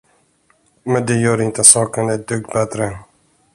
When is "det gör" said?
1.05-1.41